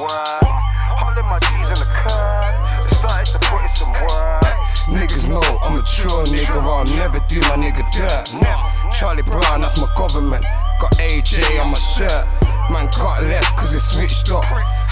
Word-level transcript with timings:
wine. 0.00 0.48
Holding 0.96 1.28
my 1.28 1.38
G's 1.38 1.68
in 1.68 1.78
the 1.80 1.90
cut. 1.92 2.48
To 3.00 3.38
put 3.38 3.60
in 3.62 3.74
some 3.76 3.92
work. 3.92 4.40
Niggas 4.88 5.28
know 5.28 5.44
I'm 5.62 5.78
a 5.78 5.82
true 5.84 6.24
nigga, 6.32 6.56
I'll 6.56 6.84
never 6.84 7.20
do 7.28 7.38
my 7.40 7.56
nigga 7.60 7.84
dirt. 7.92 8.32
Charlie 8.92 9.22
Brown, 9.22 9.60
that's 9.60 9.78
my 9.78 9.88
government. 9.96 10.44
Got 10.80 10.92
AJ 10.98 11.60
on 11.60 11.70
my 11.70 11.78
shirt. 11.78 12.26
Man 12.70 12.86
got 13.02 13.24
left 13.24 13.56
cause 13.58 13.74
it 13.74 13.80
switched 13.80 14.30
up. 14.30 14.44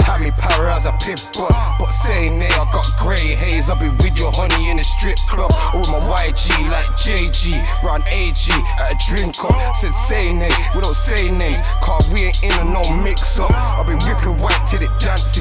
Had 0.02 0.18
me 0.18 0.32
power 0.34 0.66
I 0.66 0.82
a 0.82 0.90
but 0.90 1.54
But 1.78 1.86
say 1.94 2.26
nay, 2.26 2.50
I 2.50 2.66
got 2.74 2.90
grey 2.98 3.38
haze. 3.38 3.70
I'll 3.70 3.78
be 3.78 3.86
with 4.02 4.18
your 4.18 4.34
honey 4.34 4.70
in 4.70 4.78
a 4.78 4.84
strip 4.84 5.14
club. 5.30 5.54
Or 5.70 5.78
with 5.78 5.90
my 5.94 6.02
YG 6.26 6.50
like 6.74 6.90
JG. 6.98 7.54
Run 7.86 8.02
AG 8.10 8.50
at 8.82 8.90
a 8.90 8.96
drink 9.06 9.38
up. 9.46 9.76
Said 9.76 9.94
say 9.94 10.32
nay, 10.32 10.50
we 10.74 10.80
don't 10.82 10.90
say 10.90 11.30
names. 11.30 11.62
Cause 11.78 12.10
we 12.10 12.26
ain't 12.26 12.42
in 12.42 12.50
a 12.50 12.64
no 12.66 12.82
mix 12.98 13.38
up. 13.38 13.54
I'll 13.54 13.86
be 13.86 13.94
ripping 13.94 14.17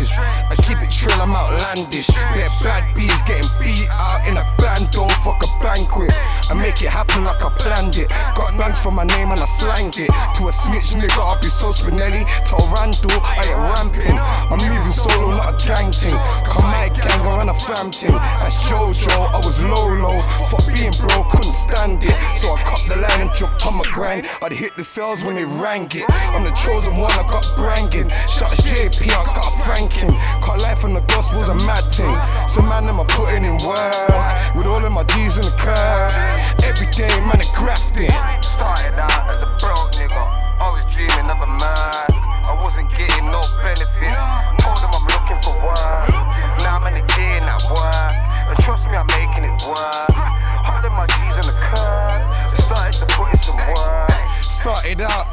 I 0.06 0.56
keep 0.62 0.78
it 0.78 0.92
trill, 0.92 1.18
I'm 1.18 1.34
outlandish. 1.34 2.08
They're 2.08 2.54
bad 2.62 2.86
bees 2.94 3.22
getting 3.26 3.50
beat 3.58 3.90
out 3.90 4.22
in 4.30 4.38
a 4.38 4.46
band, 4.62 4.92
don't 4.92 5.12
fuck 5.26 5.42
a 5.42 5.50
banquet. 5.64 6.14
I 6.50 6.54
make 6.54 6.82
it 6.82 6.90
happen 6.90 7.24
like 7.24 7.44
I 7.44 7.50
planned 7.58 7.98
it. 7.98 8.10
Got 8.38 8.58
bangs 8.58 8.80
for 8.80 8.92
my 8.92 9.04
name 9.04 9.32
and 9.32 9.42
I 9.42 9.46
slanged 9.46 10.00
it. 10.00 10.10
To 10.38 10.48
a 10.48 10.54
snitch 10.54 10.94
nigga, 10.94 11.18
I'll 11.18 11.40
be 11.42 11.50
so 11.50 11.74
Spinelli. 11.74 12.24
Tell 12.46 12.62
Randall, 12.72 13.20
I 13.26 13.42
ain't 13.44 13.62
ramping. 13.74 14.18
I'm 14.18 14.62
leaving 14.62 14.94
solo, 14.94 15.34
not 15.36 15.58
a 15.58 15.68
gang 15.68 15.92
ting. 15.92 16.16
Come 16.46 16.64
my 16.70 16.90
gang, 16.94 17.22
I 17.26 17.36
run 17.36 17.50
a 17.50 17.54
fam 17.54 17.92
ting. 17.92 18.16
As 18.46 18.56
JoJo, 18.70 19.34
I 19.34 19.42
was 19.44 19.62
low 19.62 19.92
low. 19.98 20.22
For 20.48 20.62
being 20.72 20.94
bro, 21.02 21.26
couldn't 21.28 21.52
stand 21.52 22.04
it. 22.04 22.16
So 22.38 22.54
I 22.54 22.62
cut 22.64 22.82
the 22.88 22.96
line 23.02 23.28
and 23.28 23.34
jumped 23.36 23.66
on 23.66 23.76
my 23.76 23.88
grind. 23.92 24.28
I'd 24.42 24.52
hit 24.52 24.76
the 24.76 24.84
cells 24.84 25.24
when 25.24 25.36
they 25.36 25.46
rang 25.46 25.90
it. 25.92 26.06
I'm 26.32 26.44
the 26.44 26.52
chosen 26.52 26.96
one, 26.98 27.12
I 27.12 27.28
got 27.28 27.44
branging. 27.56 28.10
Shot 28.30 28.52
as 28.54 28.64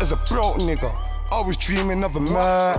as 0.01 0.13
a 0.13 0.17
broke 0.29 0.57
nigga. 0.59 0.93
I 1.33 1.41
was 1.43 1.57
dreaming 1.57 2.05
of 2.05 2.17
a 2.17 2.21
man. 2.21 2.79